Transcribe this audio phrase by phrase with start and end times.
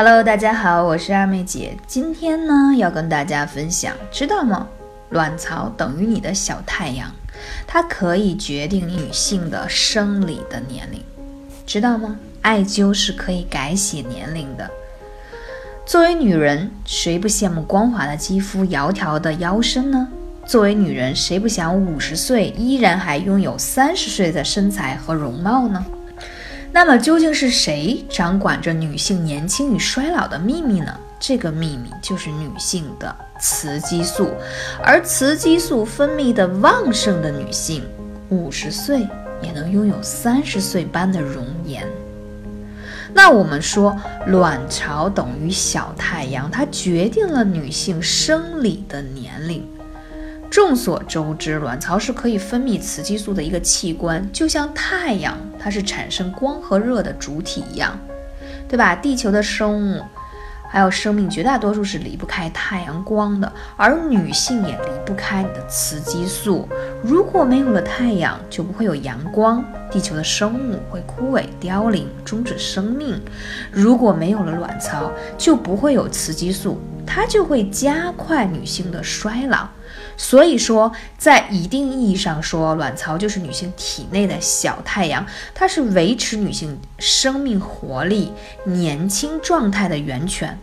[0.00, 1.76] Hello，大家好，我是二妹姐。
[1.88, 4.68] 今天呢，要跟大家分享，知道吗？
[5.10, 7.12] 卵巢等于你的小太阳，
[7.66, 11.02] 它可以决定女性的生理的年龄，
[11.66, 12.16] 知道吗？
[12.42, 14.70] 艾灸是可以改写年龄的。
[15.84, 20.06] 作为女人，谁不羡慕光滑的肌肤、窈窕的腰身呢？
[20.46, 25.84] 作为女人，谁不想五十岁依然还拥有三十岁的身材和容貌呢？
[26.70, 30.94] 那么究竟是谁掌管着女性年轻与衰老的秘密呢？
[31.18, 34.30] 这个秘密就是女性的雌激素，
[34.82, 37.82] 而雌激素分泌的旺盛的女性，
[38.28, 39.00] 五十岁
[39.42, 41.84] 也能拥有三十岁般的容颜。
[43.12, 43.96] 那我们说，
[44.26, 49.66] 卵巢等于小太阳，它决定了女性生理的年龄。
[50.50, 57.98] 众所周知，卵巢是可以分泌雌激素的一个器官，就像太阳，它是产生光和热的主体一样，
[58.68, 58.94] 对吧？
[58.94, 60.02] 地球的生物
[60.70, 66.66] 还有生命，绝大多数是离不开太阳光的，而女性也离不开你的雌激素。
[67.02, 73.20] 如果没有了太阳，就不会有阳光，地球的生物会枯萎凋零，终止生命。
[73.70, 79.68] 如果没有了卵巢，就不会有雌激素，它就会加快女性的衰老。
[80.16, 88.32] 所以说，在一定意义上说，卵巢就是女性体内的小太阳，它是维持女性生命活力、
[88.64, 90.58] 年轻状态的源泉。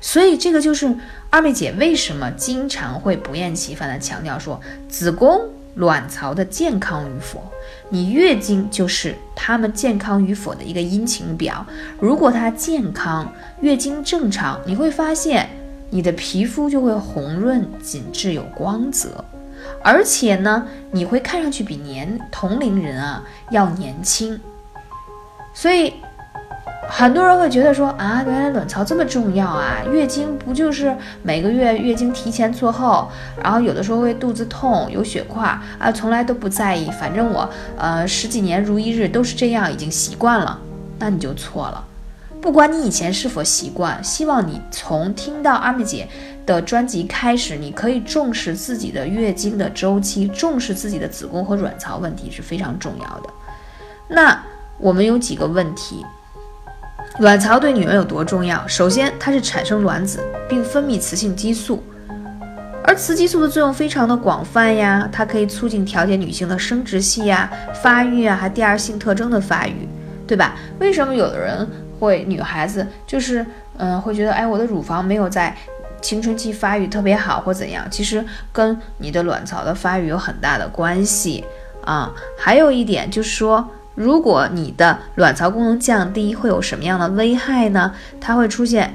[0.00, 0.92] 所以，这个就是
[1.30, 7.42] 二妹姐为什么经常会不厌其烦地强调说，子宫、卵巢的健康与否，
[7.88, 11.66] 你月经就是它们健康与否的一个阴晴表。
[11.98, 15.48] 如果它健康，月经正常，你会发现。
[15.92, 19.24] 你的皮肤就会红润、紧致、有光泽，
[19.82, 24.40] 而且呢，你会看上去比年同龄人啊要年轻。
[25.52, 25.94] 所以
[26.92, 29.76] 很多人会觉得说啊，原来卵巢这么重要啊！
[29.92, 33.08] 月经不就是每个月月经提前错后，
[33.40, 40.58] 然后有的时候会肚子痛、有血块啊，从来都不在意，反正我呃十几年如一日都是这样，已经习惯了，
[40.98, 41.84] 那你就错了。
[42.40, 46.08] 不管你以前是否习惯，希望你从听到阿米姐
[46.44, 53.30] 的专辑开始，你可以重视自己的月经的周期，重视自己的子宫和卵巢问题是非常重要的。
[54.08, 54.42] 那
[54.78, 56.04] 我们有几个问题：
[57.20, 58.66] 卵巢对女人有多重要？
[58.66, 61.82] 首先，它是产生卵子并分泌雌性激素，
[62.82, 67.50] 而雌激素的作用非常的广泛呀，它可以促进调节女性的生殖系呀、
[67.82, 69.86] 发育啊，还第二性特征的发育，
[70.26, 70.56] 对吧？
[70.78, 71.68] 为什么有的人？
[71.98, 73.44] 会女孩子就是，
[73.76, 75.54] 嗯，会觉得，哎，我的乳房没有在
[76.00, 77.86] 青春期发育特别好，或怎样？
[77.90, 81.44] 其实跟你的卵巢的发育有很大的关系
[81.84, 82.10] 啊。
[82.38, 83.68] 还有一点就是说，
[84.00, 87.92] 如果你的卵巢功能降低，会有什么样的危害呢？
[88.18, 88.94] 它会出现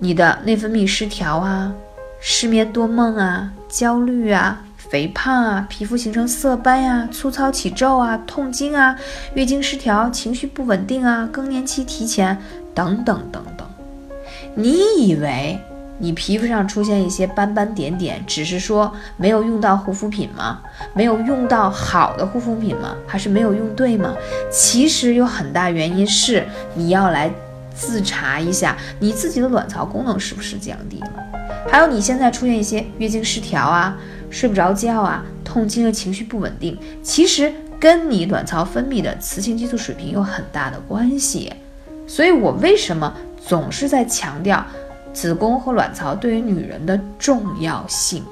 [0.00, 1.72] 你的内分泌失调啊，
[2.18, 4.60] 失眠多梦啊，焦虑啊。
[4.76, 8.96] 肥胖啊，皮肤形成色斑呀，粗糙起皱啊，痛经啊，
[9.34, 12.36] 月经失调，情绪不稳定啊，更年期提前
[12.74, 13.64] 等等等等。
[14.56, 15.56] 你以为
[15.98, 20.60] 你皮肤上出现一些斑斑点点，只是说没有用到护肤品吗？
[20.92, 22.96] 没有用到好的护肤品吗？
[23.06, 24.14] 还是没有用对吗？
[24.50, 26.44] 其实有很大原因是
[26.74, 27.30] 你要来
[27.74, 31.10] 自查一下你自己的卵巢功能是不是降低了，
[31.70, 33.96] 还有你现在出现一些月经失调啊。
[34.30, 41.52] 睡不着觉啊，痛经和情绪不稳定，其实跟你卵巢分泌的雌性激素水平有很大的关系。
[42.04, 43.14] 所以我为什么
[43.46, 44.66] 总是在强调
[45.14, 48.22] 子宫和卵巢对于女人的重要性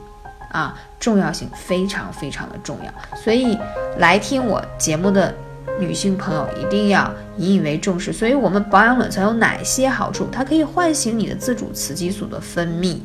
[0.51, 0.77] 啊？
[0.99, 3.17] 重要性非常非常的重要。
[3.17, 3.57] 所以
[3.99, 5.35] 来听我节目的
[5.81, 8.13] 女性朋友一定要引以为重视。
[8.13, 10.29] 所以我们保养卵巢有哪些好处？
[10.31, 12.99] 它可以唤醒你的自主雌激素的分泌，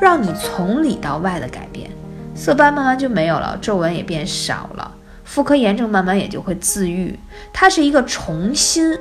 [0.00, 1.90] 让你从里到外的改变。
[2.34, 4.94] 色斑慢慢就没有了，皱纹也变少了，
[5.24, 7.18] 妇科炎症慢慢也就会自愈。
[7.52, 8.96] 它是一个重新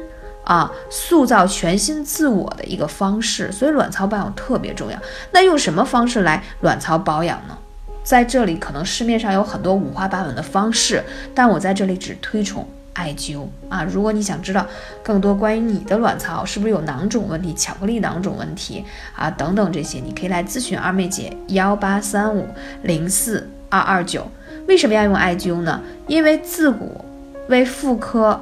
[0.47, 4.97] 啊塑造全新自我的一个方式，所以卵巢保养特别重要。
[5.31, 7.57] 那用什么方式来卵巢保养呢？
[8.03, 11.03] 在这里可能市面上有很多五花八门的方式，
[11.35, 12.67] 但我在这里只推崇。
[12.93, 14.65] 艾灸啊，如果你想知道
[15.03, 18.83] 更多关于你的卵巢是不是有囊肿问题、巧克力囊肿问题
[19.15, 22.47] 啊等等这些，你可以来咨询二妹姐幺八三五
[22.81, 24.25] 零四二二九。
[24.67, 25.79] 为什么要用艾灸呢？
[26.07, 27.05] 因为自古
[27.49, 28.41] 为妇科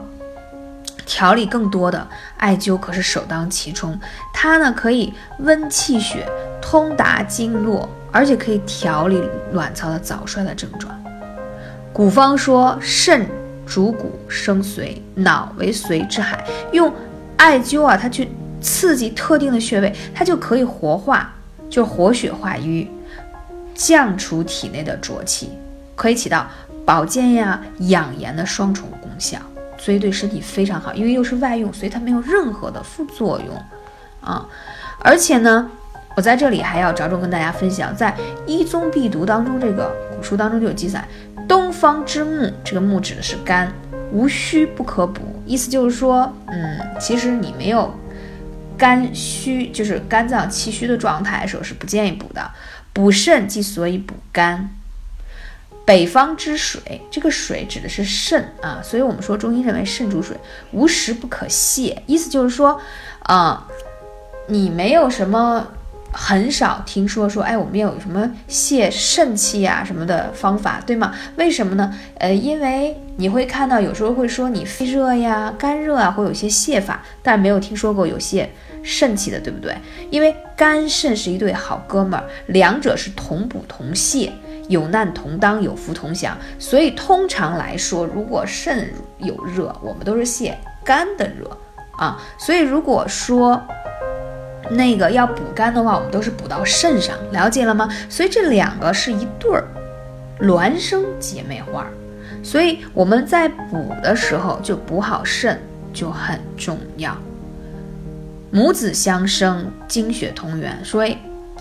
[1.06, 2.08] 调理更多的
[2.38, 4.00] 艾灸可是首当其冲，
[4.34, 6.28] 它呢可以温气血、
[6.62, 9.22] 通达经络，而且可以调理
[9.54, 10.94] 卵巢的早衰的症状。
[11.94, 13.28] 古方说肾。
[13.68, 16.46] 主骨生髓，脑为髓之海。
[16.72, 16.94] 用
[17.36, 18.30] 艾灸啊，它去
[18.62, 21.34] 刺激特定的穴位，它就可以活化，
[21.68, 22.88] 就活血化瘀，
[23.74, 25.50] 降除体内的浊气，
[25.96, 26.46] 可以起到
[26.86, 29.40] 保健呀、养颜的双重功效，
[29.78, 30.94] 所以对身体非常好。
[30.94, 33.56] 因为又是外用，所以它没有任何的副作用
[34.22, 34.48] 啊。
[35.00, 35.70] 而且呢，
[36.16, 38.12] 我在这里还要着重跟大家分享，在
[38.46, 41.06] 《医宗必读》当中，这个古书当中就有记载：
[41.48, 43.72] 东方之木，这个木指的是肝，
[44.12, 45.22] 无虚不可补。
[45.46, 47.94] 意思就是说，嗯，其实你没有
[48.78, 52.50] 肝虚，就是肝脏气虚的状态的时候是不建议补的。
[52.94, 54.70] 补肾即所以补肝。
[55.86, 60.36] 北方之水，这个水指的是肾啊，所以我们说中医认为肾主水，
[60.72, 62.02] 无时不可泄。
[62.08, 62.82] 意思就是说，
[63.20, 63.68] 啊，
[64.48, 65.68] 你没有什么。
[66.18, 71.14] 很少听说说，哎，我们有什么泄肾气啊什么的方法，对吗？
[71.36, 71.94] 为什么呢？
[72.20, 78.50] 呃，因为你会看到有时候会说你肺热呀、肝热啊，会有些泄法，但没有听说过有泄
[78.82, 79.76] 肾气的，对不对？
[80.10, 84.30] 因为肝肾是一对好哥们儿，两者是同补同泻，
[84.68, 86.38] 有难同当，有福同享。
[86.60, 88.90] 所以通常来说，如果肾
[89.20, 90.54] 有热，我们都是泻
[90.84, 91.58] 肝的热
[91.98, 92.22] 啊。
[92.38, 93.62] 所以如果说，
[94.72, 97.88] 那个要补肝的话，我们都是补到肾上，了解了吗？
[98.10, 99.64] 所以这两个是一对儿
[100.40, 101.86] 孪生姐妹花，
[102.42, 105.62] 所以我们在补的时候就补好肾
[105.94, 107.16] 就很重要。
[108.52, 111.18] 母子相生，精血同源，所以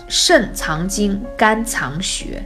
[0.07, 2.43] 肾藏精，肝藏血，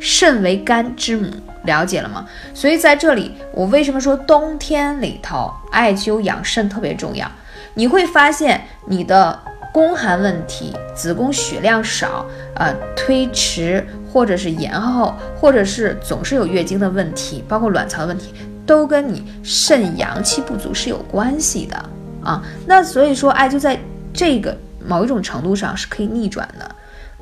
[0.00, 1.30] 肾为肝之母，
[1.62, 2.26] 了解了吗？
[2.52, 7.30] 所以在这里，我为什么说冬天里头艾灸养肾特别重要？
[7.74, 9.38] 你会发现你的。
[9.72, 12.26] 宫寒问题、子宫血量少、
[12.56, 18.34] 呃推迟或者是延后，或者是总是有月经的问题，包括卵巢的问题，
[18.66, 21.76] 都跟你肾阳气不足是有关系的
[22.20, 22.42] 啊。
[22.66, 23.78] 那所以说，艾灸在
[24.12, 26.68] 这个某一种程度上是可以逆转的。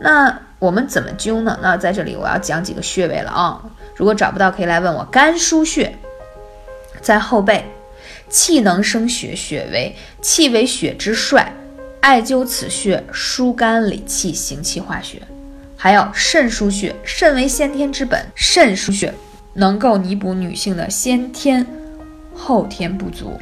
[0.01, 1.59] 那我们怎么灸呢？
[1.63, 3.63] 那在这里我要讲几个穴位了啊。
[3.97, 5.05] 如果找不到，可以来问我。
[5.11, 5.97] 肝腧穴
[7.01, 7.65] 在后背，
[8.29, 11.53] 气能生血，血为气为血之帅。
[12.01, 15.21] 艾灸此穴，疏肝理气，行气化血。
[15.77, 19.13] 还有肾腧穴，肾为先天之本，肾腧穴
[19.55, 21.67] 能够弥补女性的先天
[22.35, 23.39] 后天不足。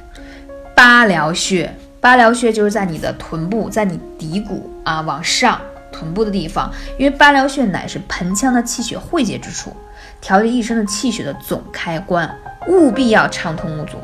[0.75, 5.61] 八髎穴，八髎穴就是在你的臀部，在你骶骨啊往上
[5.97, 9.73] 臀部的地方，因为八髎穴乃是盆腔的气血汇结之处，
[10.21, 12.31] 调节一身的气血的总开关，
[12.69, 13.97] 务必要畅通无阻。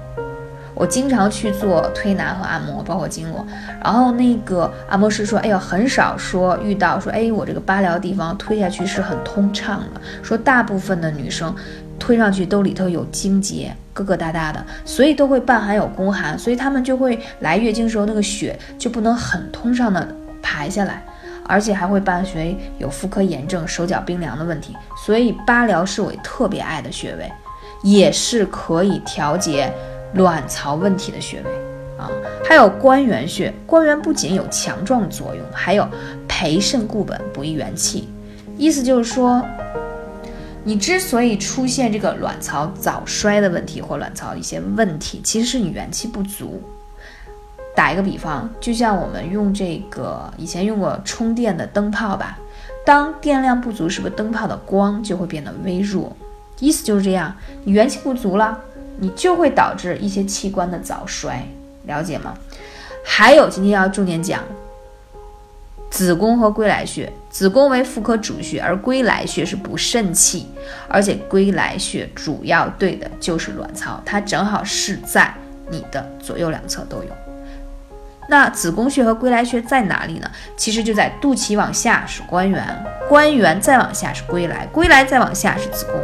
[0.74, 3.46] 我经常去做推拿和按摩，包括经络。
[3.84, 10.00] 然后那个按摩师说：“哎呦，很少说遇到说，哎，我这个八髎地方推下去是很通畅的。
[10.22, 11.54] 说大部分的女生
[11.98, 20.08] 推上去都里头有经结，疙疙瘩瘩的，所以都会伴含有宫寒，所以她们就会来月经时候那个血就不能很通畅的
[20.40, 21.04] 排下来，
[21.46, 24.76] 而且还会伴随有妇科炎症、手脚冰凉的问题。
[25.04, 27.30] 所以八髎是我特别爱的穴位，
[27.82, 29.72] 也是可以调节。”
[30.14, 31.50] 卵巢问题的穴位
[31.98, 32.06] 啊，
[32.44, 33.50] 还有关元穴。
[33.64, 35.88] 关元不仅有强壮作用，还有
[36.28, 38.06] 培肾固本、补益元气。
[38.58, 39.42] 意思就是说，
[40.62, 46.62] 你之所以出现这个卵巢早衰的问题或卵巢一些问题，其实是你元气不足。
[47.74, 52.38] 打一个比方，就像我们用这个以前用过充电的灯泡吧，
[52.84, 56.16] 当电量不足，是不是灯泡的光就会变得微弱？
[56.58, 58.58] 意思就是这样，你元气不足了。
[58.98, 61.42] 你就会导致一些器官的早衰，
[61.86, 62.34] 了解吗？
[63.02, 64.40] 还有今天要重点讲
[65.90, 67.10] 子宫和归来穴。
[67.30, 70.46] 子宫为妇科主穴，而归来穴是补肾气，
[70.88, 75.34] 而且归来穴主要对的就是卵巢，它正好是在
[75.70, 77.31] 你的左右两侧都有。
[78.28, 80.30] 那子宫穴和归来穴在哪里呢？
[80.56, 82.64] 其实就在肚脐往下是关元，
[83.08, 86.00] 关元再往下是归来，归来再往下是子宫。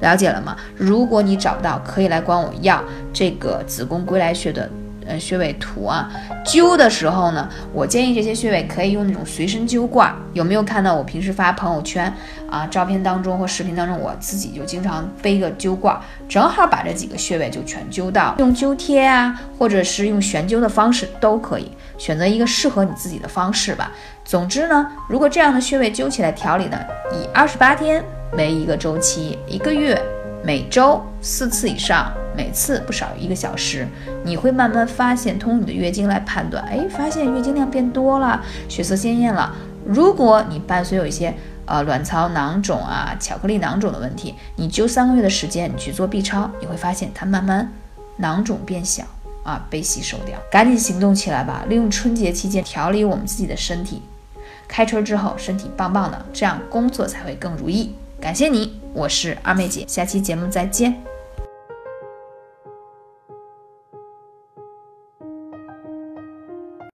[0.00, 0.56] 了解了吗？
[0.76, 4.68] 如果你找不到，可以来管我要这个子宫归来穴的
[5.06, 6.10] 呃穴位图啊。
[6.44, 10.14] 灸的时候呢，我建议这些穴位可以用那种随身灸罐。
[10.32, 12.12] 有没有看到我平时发朋友圈
[12.50, 12.66] 啊？
[12.66, 18.34] 照片当中或视频当中，我自己就经常背个灸罐，正好把这几个穴位就全灸到。
[18.38, 23.92] 用灸贴啊，或者是用悬灸的方式都可以，选择一个适合你自己的方式吧。
[24.24, 26.78] 总之呢，如果这样的穴位灸起来调理呢，
[27.12, 28.02] 以二十八天。
[28.34, 29.94] 为一个周期，一个月，
[30.44, 33.86] 每周四次以上，每次不少于一个小时，
[34.24, 39.54] 你会慢慢发现，通过你的月经来判断，哎，发现月经量变多了，血色鲜艳了。
[39.86, 41.32] 如果你伴随有一些
[41.64, 47.72] 呃卵巢囊肿啊、巧克力囊肿的问题，你灸三个月的时间，你去做 b 超，你会发现它慢慢
[48.16, 49.04] 囊肿变小，
[49.44, 50.36] 啊，被吸收掉。
[50.50, 54.02] 赶紧行动起来吧，利用春节期间调理我们自己的身体。
[54.66, 58.81] 开春之后身体棒棒的，这样工作才会更如意，感谢你。
[58.92, 61.11] 我是二妹姐下期节目再见。